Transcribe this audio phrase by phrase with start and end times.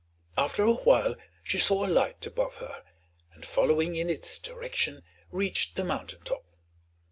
[0.35, 1.13] After a while
[1.43, 2.83] she saw a light above her,
[3.35, 6.43] and following in its direction reached the mountain top.